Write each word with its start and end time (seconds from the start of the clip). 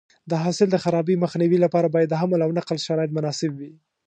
د 0.29 0.31
حاصل 0.43 0.67
د 0.71 0.77
خرابي 0.83 1.15
مخنیوي 1.23 1.57
لپاره 1.65 1.87
باید 1.95 2.09
د 2.11 2.15
حمل 2.21 2.39
او 2.45 2.51
نقل 2.59 2.77
شرایط 2.85 3.11
مناسب 3.17 3.51
وي. 3.59 3.73